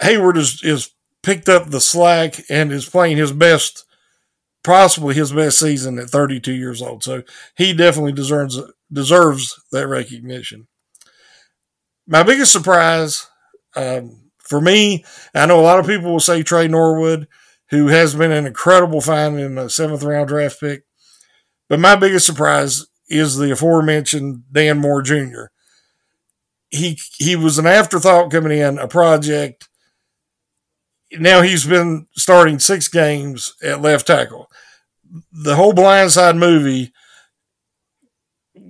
Heyward 0.00 0.36
is, 0.36 0.62
is 0.62 0.90
picked 1.22 1.48
up 1.48 1.66
the 1.66 1.80
slack 1.80 2.40
and 2.48 2.72
is 2.72 2.88
playing 2.88 3.16
his 3.16 3.32
best, 3.32 3.84
possibly 4.62 5.14
his 5.14 5.32
best 5.32 5.58
season 5.58 5.98
at 5.98 6.10
32 6.10 6.52
years 6.52 6.80
old. 6.80 7.02
So 7.02 7.22
he 7.56 7.72
definitely 7.72 8.12
deserves 8.12 8.60
deserves 8.92 9.60
that 9.72 9.86
recognition. 9.86 10.66
My 12.10 12.24
biggest 12.24 12.50
surprise 12.50 13.28
um, 13.76 14.32
for 14.38 14.60
me, 14.60 15.04
I 15.32 15.46
know 15.46 15.60
a 15.60 15.62
lot 15.62 15.78
of 15.78 15.86
people 15.86 16.10
will 16.10 16.18
say 16.18 16.42
Tre 16.42 16.66
Norwood, 16.66 17.28
who 17.68 17.86
has 17.86 18.16
been 18.16 18.32
an 18.32 18.46
incredible 18.46 19.00
find 19.00 19.38
in 19.38 19.56
a 19.56 19.70
seventh 19.70 20.02
round 20.02 20.26
draft 20.26 20.58
pick. 20.58 20.82
But 21.68 21.78
my 21.78 21.94
biggest 21.94 22.26
surprise 22.26 22.84
is 23.08 23.36
the 23.36 23.52
aforementioned 23.52 24.42
Dan 24.50 24.78
Moore 24.78 25.02
Jr. 25.02 25.44
He 26.68 26.98
he 27.16 27.36
was 27.36 27.60
an 27.60 27.66
afterthought 27.66 28.32
coming 28.32 28.58
in, 28.58 28.80
a 28.80 28.88
project. 28.88 29.68
Now 31.12 31.42
he's 31.42 31.64
been 31.64 32.08
starting 32.16 32.58
six 32.58 32.88
games 32.88 33.54
at 33.62 33.82
left 33.82 34.08
tackle. 34.08 34.48
The 35.30 35.54
whole 35.54 35.74
Blindside 35.74 36.36
movie 36.36 36.92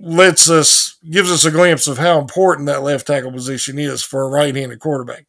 lets 0.01 0.49
us 0.49 0.97
gives 1.09 1.31
us 1.31 1.45
a 1.45 1.51
glimpse 1.51 1.87
of 1.87 1.99
how 1.99 2.19
important 2.19 2.65
that 2.67 2.81
left 2.81 3.07
tackle 3.07 3.31
position 3.31 3.77
is 3.77 4.03
for 4.03 4.23
a 4.23 4.29
right-handed 4.29 4.79
quarterback. 4.79 5.27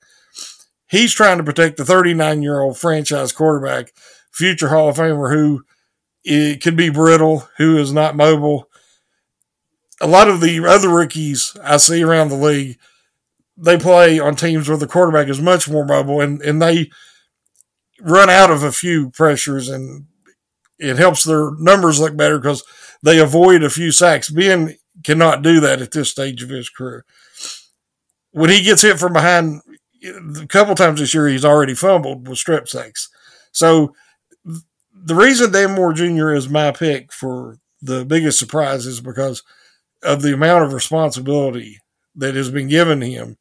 He's 0.89 1.13
trying 1.13 1.39
to 1.39 1.45
protect 1.45 1.77
the 1.77 1.85
39 1.85 2.43
year 2.43 2.61
old 2.61 2.79
franchise 2.79 3.33
quarterback, 3.33 3.93
future 4.33 4.69
Hall 4.69 4.89
of 4.89 4.97
Famer 4.97 5.33
who 5.33 5.65
it 6.25 6.63
could 6.63 6.77
be 6.77 6.89
brittle, 6.89 7.49
who 7.59 7.77
is 7.77 7.93
not 7.93 8.17
mobile. 8.17 8.69
A 10.01 10.07
lot 10.07 10.29
of 10.29 10.41
the 10.41 10.65
other 10.67 10.89
rookies 10.89 11.57
I 11.63 11.77
see 11.77 12.03
around 12.03 12.29
the 12.29 12.37
league, 12.37 12.79
they 13.57 13.77
play 13.77 14.19
on 14.19 14.37
teams 14.37 14.69
where 14.69 14.79
the 14.79 14.87
quarterback 14.87 15.29
is 15.29 15.41
much 15.41 15.69
more 15.69 15.85
mobile 15.85 16.21
and, 16.21 16.41
and 16.43 16.61
they 16.61 16.91
run 18.01 18.31
out 18.31 18.51
of 18.51 18.63
a 18.63 18.73
few 18.73 19.11
pressures 19.11 19.69
and 19.69 20.07
it 20.79 20.97
helps 20.97 21.25
their 21.25 21.53
numbers 21.59 22.01
look 22.01 22.17
better 22.17 22.39
because 22.39 22.65
they 23.03 23.19
avoid 23.19 23.63
a 23.63 23.71
few 23.71 23.93
sacks. 23.93 24.31
Ben 24.31 24.77
cannot 25.05 25.43
do 25.43 25.61
that 25.61 25.83
at 25.83 25.91
this 25.91 26.11
stage 26.11 26.43
of 26.43 26.51
his 26.51 26.69
career. 26.69 27.05
When 28.31 28.51
he 28.51 28.63
gets 28.63 28.83
hit 28.83 28.99
from 28.99 29.13
behind, 29.13 29.61
a 30.05 30.47
couple 30.47 30.75
times 30.75 31.01
this 31.01 31.15
year 31.15 31.29
he's 31.29 31.45
already 31.45 31.75
fumbled 31.75 32.29
with 32.29 32.39
strip 32.39 32.69
sacks. 32.69 33.09
So 33.53 33.95
the 34.95 35.15
reason 35.15 35.53
Dan 35.53 35.75
Moore 35.75 35.93
Jr. 35.93 36.31
is 36.31 36.49
my 36.49 36.71
pick 36.71 37.13
for 37.13 37.59
the 37.81 38.05
biggest 38.05 38.39
surprise 38.39 38.87
is 38.87 39.01
because 39.01 39.43
of 40.03 40.23
the 40.23 40.33
amount 40.33 40.65
of 40.65 40.73
responsibility 40.73 41.79
that 42.17 42.35
has 42.35 42.51
been 42.51 42.69
given 42.69 43.01
him. 43.01 43.37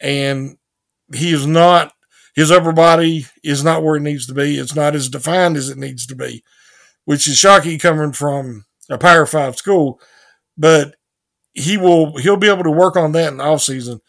And 0.00 0.56
he 1.14 1.32
is 1.32 1.46
not, 1.46 1.92
his 2.34 2.50
upper 2.50 2.72
body 2.72 3.26
is 3.42 3.62
not 3.62 3.82
where 3.82 3.96
it 3.96 4.02
needs 4.02 4.26
to 4.26 4.34
be. 4.34 4.58
It's 4.58 4.74
not 4.74 4.94
as 4.94 5.08
defined 5.08 5.56
as 5.56 5.68
it 5.68 5.78
needs 5.78 6.06
to 6.06 6.16
be, 6.16 6.42
which 7.04 7.28
is 7.28 7.38
shocking 7.38 7.78
coming 7.78 8.12
from 8.12 8.64
a 8.90 8.98
Power 8.98 9.26
Five 9.26 9.56
school. 9.56 10.00
But 10.56 10.94
he 11.52 11.76
will, 11.76 12.16
he'll 12.18 12.36
be 12.36 12.48
able 12.48 12.64
to 12.64 12.70
work 12.70 12.96
on 12.96 13.12
that 13.12 13.32
in 13.32 13.38
the 13.38 13.44
off 13.44 13.62
season 13.62 14.00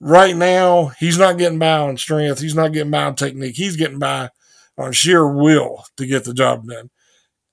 right 0.00 0.34
now, 0.34 0.86
he's 0.98 1.18
not 1.18 1.38
getting 1.38 1.58
by 1.58 1.78
on 1.78 1.96
strength. 1.96 2.40
He's 2.40 2.54
not 2.54 2.72
getting 2.72 2.90
by 2.90 3.04
on 3.04 3.14
technique. 3.14 3.56
He's 3.56 3.76
getting 3.76 3.98
by 3.98 4.30
on 4.76 4.92
sheer 4.92 5.28
will 5.28 5.84
to 5.96 6.06
get 6.06 6.24
the 6.24 6.34
job 6.34 6.66
done. 6.66 6.90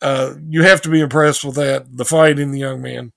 Uh, 0.01 0.35
you 0.47 0.63
have 0.63 0.81
to 0.83 0.89
be 0.89 1.01
impressed 1.01 1.43
with 1.43 1.55
that, 1.55 1.85
the 1.95 2.05
fight 2.05 2.39
in 2.39 2.51
the 2.51 2.59
young 2.59 2.81
man. 2.81 3.11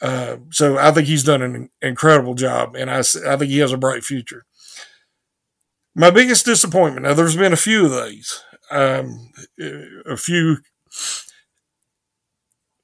Uh, 0.00 0.36
so 0.50 0.78
I 0.78 0.92
think 0.92 1.08
he's 1.08 1.24
done 1.24 1.42
an 1.42 1.70
incredible 1.82 2.34
job, 2.34 2.76
and 2.76 2.88
I, 2.88 2.98
I 2.98 3.02
think 3.36 3.50
he 3.50 3.58
has 3.58 3.72
a 3.72 3.78
bright 3.78 4.04
future. 4.04 4.44
My 5.96 6.10
biggest 6.10 6.44
disappointment, 6.44 7.04
now 7.04 7.14
there's 7.14 7.36
been 7.36 7.52
a 7.52 7.56
few 7.56 7.86
of 7.86 8.06
these, 8.06 8.44
um, 8.70 9.32
a 10.06 10.16
few 10.16 10.58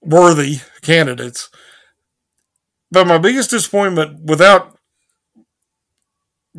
worthy 0.04 0.60
candidates, 0.82 1.50
but 2.90 3.06
my 3.06 3.18
biggest 3.18 3.50
disappointment, 3.50 4.24
without 4.24 4.78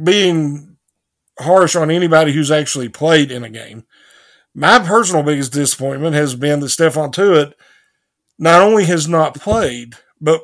being 0.02 0.78
harsh 1.40 1.76
on 1.76 1.92
anybody 1.92 2.32
who's 2.32 2.52
actually 2.52 2.90
played 2.90 3.32
in 3.32 3.44
a 3.44 3.50
game. 3.50 3.86
My 4.54 4.80
personal 4.80 5.24
biggest 5.24 5.52
disappointment 5.52 6.16
has 6.16 6.36
been 6.36 6.62
that 6.62 6.68
Stephon 6.68 7.14
Tuitt 7.14 7.54
not 8.38 8.62
only 8.62 8.86
has 8.86 9.08
not 9.08 9.36
played, 9.36 9.96
but 10.20 10.42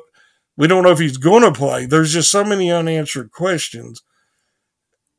we 0.56 0.66
don't 0.66 0.82
know 0.82 0.90
if 0.90 0.98
he's 0.98 1.16
going 1.16 1.42
to 1.42 1.52
play. 1.52 1.86
There's 1.86 2.12
just 2.12 2.30
so 2.30 2.44
many 2.44 2.70
unanswered 2.70 3.30
questions 3.30 4.02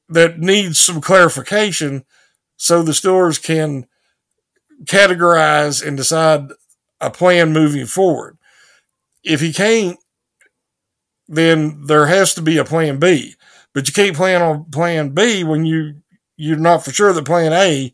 that 0.09 0.39
needs 0.39 0.79
some 0.79 1.01
clarification 1.01 2.05
so 2.55 2.83
the 2.83 2.91
Steelers 2.91 3.41
can 3.41 3.87
categorize 4.85 5.85
and 5.85 5.97
decide 5.97 6.49
a 7.03 7.11
plan 7.11 7.53
moving 7.53 7.85
forward. 7.85 8.37
If 9.23 9.41
he 9.41 9.53
can't, 9.53 9.97
then 11.27 11.85
there 11.85 12.07
has 12.07 12.33
to 12.35 12.41
be 12.41 12.57
a 12.57 12.65
plan 12.65 12.99
B. 12.99 13.35
But 13.73 13.87
you 13.87 13.93
can't 13.93 14.15
plan 14.15 14.41
on 14.41 14.65
plan 14.65 15.09
B 15.09 15.43
when 15.43 15.65
you 15.65 15.95
you're 16.37 16.57
not 16.57 16.83
for 16.83 16.91
sure 16.91 17.13
that 17.13 17.25
plan 17.25 17.53
A 17.53 17.93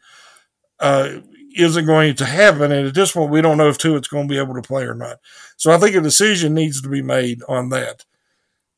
uh, 0.80 1.20
isn't 1.56 1.86
going 1.86 2.16
to 2.16 2.25
happen. 2.25 2.72
And 2.72 2.88
at 2.88 2.94
this 2.94 3.12
point, 3.12 3.32
we 3.32 3.42
don't 3.42 3.58
know 3.58 3.70
if 3.70 3.78
Tuitt's 3.78 4.08
going 4.08 4.28
to 4.28 4.34
be 4.34 4.39
able 4.39 4.56
to 4.56 4.62
play 4.62 4.84
or 4.84 4.96
not. 4.96 5.18
So 5.58 5.72
I 5.72 5.78
think 5.78 5.96
a 5.96 6.01
decision 6.01 6.54
needs 6.54 6.82
to 6.82 6.89
be 6.89 7.01
made 7.01 7.42
on 7.48 7.70
that 7.70 8.06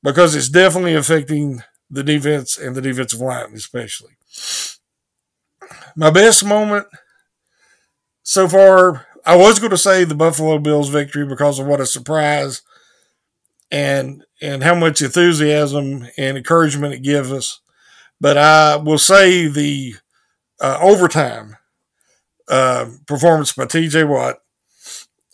because 0.04 0.36
it's 0.36 0.50
definitely 0.50 0.96
affecting 0.96 1.64
the 1.90 2.04
defense 2.04 2.58
and 2.58 2.76
the 2.76 2.82
defensive 2.82 3.20
line, 3.20 3.54
especially. 3.54 4.14
My 5.96 6.10
best 6.10 6.44
moment 6.44 6.88
so 8.24 8.48
far, 8.48 9.08
I 9.26 9.36
was 9.36 9.60
going 9.60 9.72
to 9.72 9.78
say 9.78 10.04
the 10.04 10.16
Buffalo 10.16 10.58
Bills 10.58 10.90
victory 10.90 11.26
because 11.26 11.60
of 11.60 11.68
what 11.68 11.80
a 11.80 11.86
surprise 11.86 12.62
and 13.72 14.24
and 14.42 14.64
how 14.64 14.76
much 14.76 15.02
enthusiasm 15.02 16.08
and 16.18 16.38
encouragement 16.38 16.94
it 16.94 17.04
gives 17.04 17.32
us. 17.32 17.60
But 18.20 18.38
I 18.38 18.76
will 18.76 18.98
say 18.98 19.48
the 19.48 19.96
uh, 20.60 20.78
overtime 20.82 21.58
uh, 22.48 22.88
performance 23.08 23.54
by 23.54 23.66
T.J. 23.66 24.04
Watt 24.04 24.38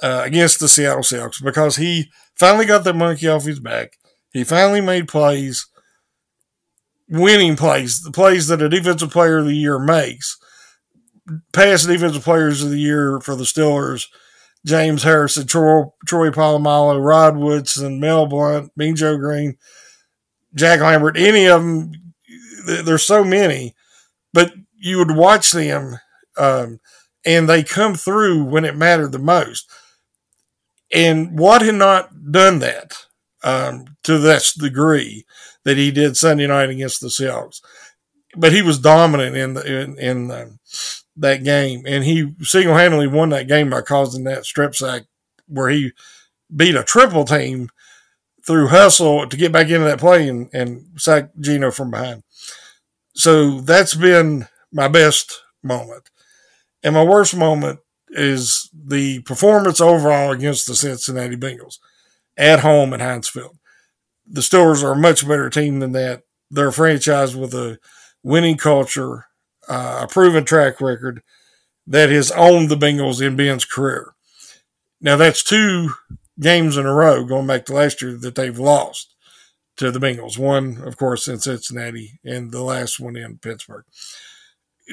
uh, 0.01 0.21
against 0.25 0.59
the 0.59 0.67
Seattle 0.67 1.01
Seahawks 1.01 1.43
because 1.43 1.77
he 1.77 2.11
finally 2.35 2.65
got 2.65 2.83
the 2.83 2.93
monkey 2.93 3.27
off 3.27 3.43
his 3.43 3.59
back. 3.59 3.97
He 4.31 4.43
finally 4.43 4.81
made 4.81 5.07
plays, 5.07 5.67
winning 7.09 7.55
plays, 7.55 8.01
the 8.01 8.11
plays 8.11 8.47
that 8.47 8.61
a 8.61 8.69
defensive 8.69 9.11
player 9.11 9.39
of 9.39 9.45
the 9.45 9.55
year 9.55 9.79
makes. 9.79 10.37
Past 11.53 11.87
defensive 11.87 12.23
players 12.23 12.63
of 12.63 12.69
the 12.69 12.79
year 12.79 13.19
for 13.19 13.35
the 13.35 13.43
Steelers 13.43 14.05
James 14.65 15.03
Harrison, 15.03 15.47
Troy, 15.47 15.83
Troy 16.05 16.29
Polamalu, 16.29 17.03
Rod 17.03 17.37
Woodson, 17.37 17.99
Mel 17.99 18.25
Blount, 18.25 18.71
Mean 18.75 18.95
Joe 18.95 19.17
Greene, 19.17 19.57
Jack 20.55 20.81
Lambert, 20.81 21.17
any 21.17 21.47
of 21.47 21.61
them. 21.61 21.91
There's 22.65 23.05
so 23.05 23.23
many, 23.23 23.75
but 24.33 24.53
you 24.75 24.97
would 24.97 25.15
watch 25.15 25.51
them 25.51 25.99
um, 26.37 26.79
and 27.25 27.49
they 27.49 27.63
come 27.63 27.95
through 27.95 28.43
when 28.45 28.65
it 28.65 28.75
mattered 28.75 29.11
the 29.11 29.19
most. 29.19 29.69
And 30.93 31.37
Watt 31.37 31.61
had 31.61 31.75
not 31.75 32.31
done 32.31 32.59
that 32.59 33.05
um, 33.43 33.97
to 34.03 34.17
this 34.17 34.53
degree 34.53 35.25
that 35.63 35.77
he 35.77 35.91
did 35.91 36.15
Sunday 36.15 36.47
night 36.47 36.69
against 36.69 37.01
the 37.01 37.07
Seahawks, 37.07 37.61
but 38.35 38.53
he 38.53 38.61
was 38.61 38.79
dominant 38.79 39.35
in 39.35 39.53
the 39.53 39.81
in, 39.81 39.99
in 39.99 40.27
the, 40.29 40.57
that 41.17 41.43
game, 41.43 41.83
and 41.85 42.03
he 42.03 42.33
single 42.41 42.75
handedly 42.75 43.07
won 43.07 43.29
that 43.29 43.47
game 43.47 43.69
by 43.69 43.81
causing 43.81 44.23
that 44.25 44.45
strip 44.45 44.75
sack 44.75 45.03
where 45.47 45.69
he 45.69 45.91
beat 46.55 46.75
a 46.75 46.83
triple 46.83 47.25
team 47.25 47.69
through 48.45 48.67
hustle 48.67 49.27
to 49.27 49.37
get 49.37 49.51
back 49.51 49.67
into 49.69 49.85
that 49.85 49.99
play 49.99 50.29
and, 50.29 50.49
and 50.53 50.85
sack 50.97 51.31
Geno 51.39 51.71
from 51.71 51.91
behind. 51.91 52.23
So 53.13 53.61
that's 53.61 53.95
been 53.95 54.47
my 54.71 54.87
best 54.87 55.41
moment. 55.63 56.09
And 56.83 56.95
my 56.95 57.03
worst 57.03 57.35
moment 57.35 57.79
is 58.09 58.69
the 58.73 59.19
performance 59.23 59.81
overall 59.81 60.31
against 60.31 60.67
the 60.67 60.75
Cincinnati 60.75 61.35
Bengals 61.35 61.79
at 62.37 62.59
home 62.59 62.93
at 62.93 63.01
Heinz 63.01 63.27
Field. 63.27 63.57
the 64.29 64.41
Steelers 64.41 64.83
are 64.83 64.93
a 64.93 64.97
much 64.97 65.27
better 65.27 65.49
team 65.49 65.79
than 65.79 65.93
that. 65.93 66.23
They're 66.51 66.69
a 66.69 66.73
franchise 66.73 67.35
with 67.35 67.53
a 67.53 67.79
winning 68.23 68.57
culture, 68.57 69.26
uh, 69.67 70.01
a 70.03 70.07
proven 70.07 70.45
track 70.45 70.81
record 70.81 71.21
that 71.85 72.09
has 72.09 72.31
owned 72.31 72.69
the 72.69 72.75
Bengals 72.75 73.25
in 73.25 73.35
Ben's 73.35 73.65
career. 73.65 74.13
Now, 74.99 75.15
that's 75.15 75.43
two 75.43 75.91
games 76.39 76.77
in 76.77 76.85
a 76.85 76.93
row 76.93 77.23
going 77.23 77.47
back 77.47 77.65
to 77.65 77.73
last 77.73 78.01
year 78.01 78.17
that 78.17 78.35
they've 78.35 78.59
lost 78.59 79.13
to 79.77 79.91
the 79.91 79.99
Bengals. 79.99 80.37
One, 80.37 80.81
of 80.83 80.97
course, 80.97 81.27
in 81.27 81.39
Cincinnati, 81.39 82.19
and 82.23 82.51
the 82.51 82.63
last 82.63 82.99
one 82.99 83.15
in 83.15 83.37
Pittsburgh. 83.37 83.85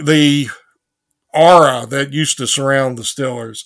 The 0.04 0.48
aura 1.32 1.86
that 1.86 2.12
used 2.12 2.38
to 2.38 2.46
surround 2.46 2.96
the 2.96 3.02
Steelers 3.02 3.64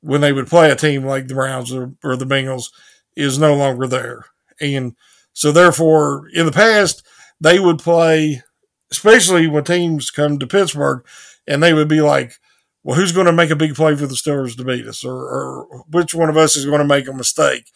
when 0.00 0.20
they 0.20 0.32
would 0.32 0.48
play 0.48 0.70
a 0.70 0.76
team 0.76 1.04
like 1.04 1.28
the 1.28 1.34
Browns 1.34 1.72
or, 1.72 1.92
or 2.02 2.16
the 2.16 2.24
Bengals 2.24 2.70
is 3.14 3.38
no 3.38 3.54
longer 3.54 3.86
there. 3.86 4.26
And 4.60 4.94
so, 5.32 5.52
therefore, 5.52 6.28
in 6.32 6.46
the 6.46 6.52
past, 6.52 7.06
they 7.40 7.58
would 7.60 7.78
play, 7.78 8.42
especially 8.90 9.46
when 9.46 9.64
teams 9.64 10.10
come 10.10 10.38
to 10.38 10.46
Pittsburgh, 10.46 11.04
and 11.46 11.62
they 11.62 11.72
would 11.72 11.88
be 11.88 12.00
like, 12.00 12.34
well, 12.82 12.96
who's 12.96 13.12
going 13.12 13.26
to 13.26 13.32
make 13.32 13.50
a 13.50 13.56
big 13.56 13.74
play 13.74 13.96
for 13.96 14.06
the 14.06 14.14
Steelers 14.14 14.56
to 14.56 14.64
beat 14.64 14.86
us? 14.86 15.04
Or, 15.04 15.14
or 15.14 15.84
which 15.90 16.14
one 16.14 16.28
of 16.28 16.36
us 16.36 16.56
is 16.56 16.66
going 16.66 16.78
to 16.78 16.84
make 16.84 17.08
a 17.08 17.12
mistake 17.12 17.70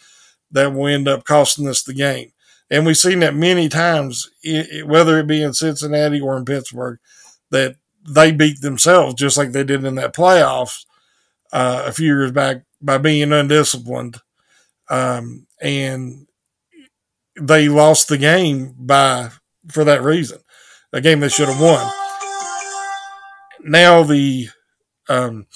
that 0.52 0.72
will 0.72 0.86
end 0.86 1.08
up 1.08 1.24
costing 1.24 1.68
us 1.68 1.82
the 1.82 1.94
game? 1.94 2.32
And 2.70 2.86
we've 2.86 2.96
seen 2.96 3.18
that 3.20 3.34
many 3.34 3.68
times, 3.68 4.30
whether 4.84 5.18
it 5.18 5.26
be 5.26 5.42
in 5.42 5.52
Cincinnati 5.52 6.20
or 6.20 6.36
in 6.36 6.44
Pittsburgh, 6.44 7.00
that 7.50 7.74
they 8.08 8.30
beat 8.30 8.60
themselves 8.60 9.14
just 9.14 9.36
like 9.36 9.50
they 9.50 9.64
did 9.64 9.84
in 9.84 9.96
that 9.96 10.14
playoffs 10.14 10.84
uh, 11.52 11.82
a 11.86 11.92
few 11.92 12.06
years 12.06 12.30
back 12.30 12.62
by 12.80 12.98
being 12.98 13.32
undisciplined. 13.32 14.18
Um, 14.88 15.46
and 15.60 16.28
they 17.40 17.68
lost 17.68 18.08
the 18.08 18.18
game 18.18 18.74
by 18.78 19.30
for 19.68 19.84
that 19.84 20.02
reason, 20.02 20.38
a 20.92 21.00
game 21.00 21.20
they 21.20 21.28
should 21.28 21.48
have 21.48 21.60
won. 21.60 21.90
Now 23.62 24.02
the 24.02 24.48
um, 25.08 25.46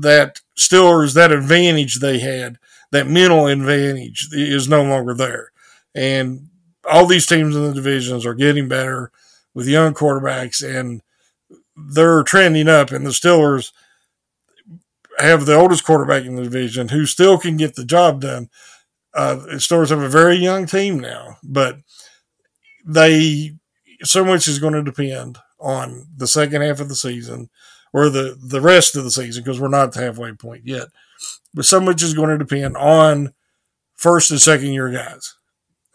that 0.00 0.40
Steelers 0.58 1.14
that 1.14 1.32
advantage 1.32 2.00
they 2.00 2.18
had, 2.18 2.58
that 2.92 3.06
mental 3.06 3.46
advantage 3.46 4.28
is 4.32 4.68
no 4.68 4.82
longer 4.82 5.14
there, 5.14 5.52
and 5.94 6.48
all 6.90 7.06
these 7.06 7.26
teams 7.26 7.56
in 7.56 7.62
the 7.62 7.74
divisions 7.74 8.26
are 8.26 8.34
getting 8.34 8.68
better 8.68 9.10
with 9.54 9.68
young 9.68 9.94
quarterbacks, 9.94 10.62
and 10.62 11.02
they're 11.76 12.22
trending 12.22 12.68
up. 12.68 12.90
And 12.90 13.06
the 13.06 13.10
Steelers 13.10 13.72
have 15.18 15.46
the 15.46 15.56
oldest 15.56 15.84
quarterback 15.84 16.24
in 16.24 16.36
the 16.36 16.42
division 16.42 16.88
who 16.88 17.06
still 17.06 17.38
can 17.38 17.56
get 17.56 17.74
the 17.74 17.84
job 17.84 18.20
done. 18.20 18.48
Uh, 19.14 19.34
the 19.34 19.52
Steelers 19.54 19.90
have 19.90 20.02
a 20.02 20.08
very 20.08 20.36
young 20.36 20.66
team 20.66 21.00
now, 21.00 21.38
but 21.42 21.78
they 22.84 23.52
so 24.02 24.24
much 24.24 24.48
is 24.48 24.58
going 24.58 24.74
to 24.74 24.82
depend 24.82 25.38
on 25.58 26.06
the 26.16 26.26
second 26.26 26.62
half 26.62 26.80
of 26.80 26.88
the 26.88 26.94
season 26.94 27.50
or 27.92 28.08
the, 28.08 28.38
the 28.42 28.60
rest 28.60 28.96
of 28.96 29.04
the 29.04 29.10
season 29.10 29.42
because 29.42 29.60
we're 29.60 29.68
not 29.68 29.94
halfway 29.94 30.32
point 30.32 30.66
yet. 30.66 30.88
But 31.52 31.64
so 31.64 31.80
much 31.80 32.02
is 32.02 32.14
going 32.14 32.30
to 32.30 32.38
depend 32.38 32.76
on 32.76 33.34
first 33.94 34.30
and 34.30 34.40
second 34.40 34.72
year 34.72 34.90
guys. 34.90 35.34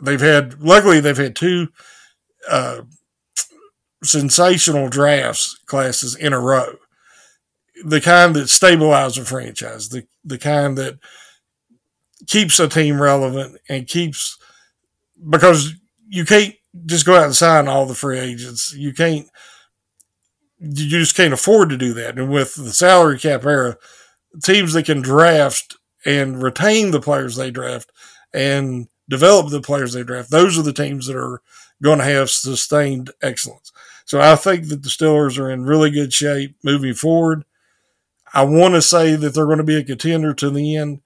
They've 0.01 0.21
had, 0.21 0.61
luckily, 0.61 0.99
they've 0.99 1.15
had 1.15 1.35
two 1.35 1.69
uh, 2.49 2.81
sensational 4.03 4.89
drafts 4.89 5.57
classes 5.65 6.15
in 6.15 6.33
a 6.33 6.39
row. 6.39 6.75
The 7.83 8.01
kind 8.01 8.35
that 8.35 8.49
stabilize 8.49 9.17
a 9.17 9.25
franchise, 9.25 9.89
the, 9.89 10.05
the 10.23 10.37
kind 10.37 10.77
that 10.77 10.99
keeps 12.27 12.59
a 12.59 12.67
team 12.67 13.01
relevant 13.01 13.57
and 13.69 13.87
keeps, 13.87 14.37
because 15.29 15.73
you 16.07 16.25
can't 16.25 16.55
just 16.85 17.05
go 17.05 17.15
out 17.15 17.25
and 17.25 17.35
sign 17.35 17.67
all 17.67 17.85
the 17.85 17.95
free 17.95 18.19
agents. 18.19 18.73
You 18.73 18.93
can't, 18.93 19.27
you 20.59 20.89
just 20.89 21.15
can't 21.15 21.33
afford 21.33 21.69
to 21.69 21.77
do 21.77 21.93
that. 21.93 22.17
And 22.17 22.29
with 22.29 22.55
the 22.55 22.73
salary 22.73 23.19
cap 23.19 23.45
era, 23.45 23.77
teams 24.43 24.73
that 24.73 24.85
can 24.85 25.01
draft 25.01 25.77
and 26.05 26.41
retain 26.41 26.91
the 26.91 27.01
players 27.01 27.35
they 27.35 27.51
draft 27.51 27.91
and 28.33 28.87
develop 29.09 29.49
the 29.49 29.61
players 29.61 29.93
they 29.93 30.03
draft, 30.03 30.31
those 30.31 30.57
are 30.57 30.63
the 30.63 30.73
teams 30.73 31.07
that 31.07 31.15
are 31.15 31.41
going 31.81 31.99
to 31.99 32.05
have 32.05 32.29
sustained 32.29 33.11
excellence. 33.21 33.71
So 34.05 34.19
I 34.19 34.35
think 34.35 34.67
that 34.69 34.83
the 34.83 34.89
Steelers 34.89 35.39
are 35.39 35.49
in 35.49 35.65
really 35.65 35.91
good 35.91 36.13
shape 36.13 36.55
moving 36.63 36.93
forward. 36.93 37.43
I 38.33 38.43
want 38.43 38.73
to 38.75 38.81
say 38.81 39.15
that 39.15 39.33
they're 39.33 39.45
going 39.45 39.57
to 39.57 39.63
be 39.63 39.77
a 39.77 39.83
contender 39.83 40.33
to 40.33 40.49
the 40.49 40.75
end. 40.75 41.01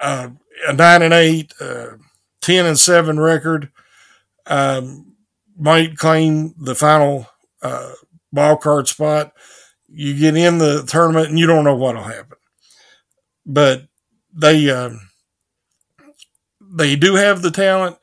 Uh, 0.00 0.30
a 0.66 0.72
nine 0.72 1.02
and 1.02 1.14
eight, 1.14 1.52
uh, 1.60 1.96
10 2.40 2.66
and 2.66 2.78
seven 2.78 3.20
record 3.20 3.70
um, 4.48 5.14
might 5.56 5.96
claim 5.96 6.54
the 6.58 6.74
final 6.74 7.26
uh, 7.62 7.92
wild 8.32 8.60
card 8.60 8.88
spot. 8.88 9.32
You 9.88 10.16
get 10.18 10.36
in 10.36 10.58
the 10.58 10.84
tournament 10.86 11.28
and 11.28 11.38
you 11.38 11.46
don't 11.46 11.64
know 11.64 11.74
what'll 11.74 12.02
happen, 12.02 12.38
but 13.46 13.84
they 14.32 14.70
um, 14.70 15.08
they 16.60 16.96
do 16.96 17.14
have 17.14 17.42
the 17.42 17.50
talent. 17.50 17.96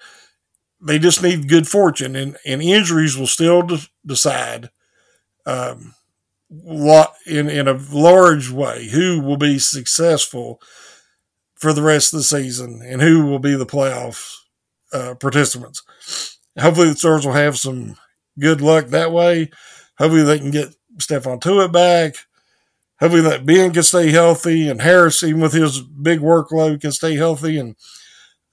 They 0.81 0.99
just 0.99 1.23
need 1.23 1.47
good 1.49 1.67
fortune, 1.67 2.15
and, 2.15 2.37
and 2.45 2.61
injuries 2.61 3.17
will 3.17 3.27
still 3.27 3.61
de- 3.61 3.87
decide 4.05 4.69
um, 5.45 5.93
in 6.49 7.49
in 7.49 7.67
a 7.67 7.79
large 7.91 8.49
way 8.49 8.89
who 8.89 9.21
will 9.21 9.37
be 9.37 9.59
successful 9.59 10.61
for 11.55 11.73
the 11.73 11.81
rest 11.81 12.13
of 12.13 12.19
the 12.19 12.23
season 12.23 12.81
and 12.83 13.01
who 13.01 13.25
will 13.25 13.39
be 13.39 13.55
the 13.55 13.65
playoff 13.65 14.35
uh, 14.93 15.15
participants. 15.15 16.34
Hopefully, 16.59 16.89
the 16.89 16.95
Stars 16.95 17.25
will 17.25 17.33
have 17.33 17.57
some 17.57 17.95
good 18.39 18.61
luck 18.61 18.87
that 18.87 19.11
way. 19.11 19.49
Hopefully, 19.97 20.23
they 20.23 20.39
can 20.39 20.51
get 20.51 20.75
Stephon 20.97 21.41
Tuitt 21.41 21.71
back. 21.71 22.15
Hopefully, 22.99 23.21
that 23.23 23.45
Ben 23.45 23.73
can 23.73 23.83
stay 23.83 24.09
healthy 24.11 24.69
and 24.69 24.81
Harris, 24.81 25.23
even 25.23 25.41
with 25.41 25.53
his 25.53 25.81
big 25.81 26.19
workload, 26.19 26.81
can 26.81 26.91
stay 26.91 27.15
healthy. 27.15 27.57
And 27.59 27.75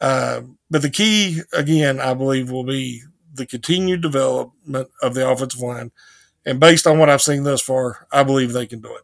uh, 0.00 0.42
but 0.68 0.82
the 0.82 0.90
key, 0.90 1.40
again, 1.52 2.00
I 2.00 2.14
believe, 2.14 2.50
will 2.50 2.64
be 2.64 3.02
the 3.32 3.46
continued 3.46 4.02
development 4.02 4.88
of 5.00 5.14
the 5.14 5.28
offensive 5.28 5.60
line. 5.60 5.92
And 6.44 6.58
based 6.58 6.86
on 6.86 6.98
what 6.98 7.08
I've 7.08 7.22
seen 7.22 7.44
thus 7.44 7.62
far, 7.62 8.06
I 8.12 8.24
believe 8.24 8.52
they 8.52 8.66
can 8.66 8.80
do 8.80 8.94
it. 8.94 9.02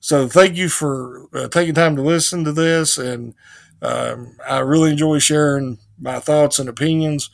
So 0.00 0.28
thank 0.28 0.56
you 0.56 0.68
for 0.68 1.28
uh, 1.32 1.48
taking 1.48 1.74
time 1.74 1.96
to 1.96 2.02
listen 2.02 2.44
to 2.44 2.52
this. 2.52 2.98
And 2.98 3.34
um, 3.82 4.36
I 4.46 4.58
really 4.58 4.90
enjoy 4.90 5.20
sharing 5.20 5.78
my 5.98 6.18
thoughts 6.18 6.58
and 6.58 6.68
opinions 6.68 7.30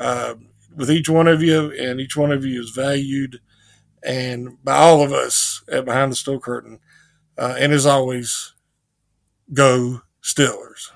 uh, 0.00 0.34
with 0.74 0.90
each 0.90 1.08
one 1.08 1.28
of 1.28 1.42
you, 1.42 1.72
and 1.72 2.00
each 2.00 2.16
one 2.16 2.32
of 2.32 2.44
you 2.44 2.60
is 2.60 2.70
valued 2.70 3.40
and 4.02 4.62
by 4.64 4.76
all 4.76 5.02
of 5.02 5.12
us 5.12 5.62
at 5.70 5.84
Behind 5.84 6.12
the 6.12 6.16
Steel 6.16 6.40
Curtain. 6.40 6.78
Uh, 7.36 7.54
and 7.58 7.72
as 7.72 7.86
always, 7.86 8.54
go 9.52 10.02
Steelers. 10.22 10.90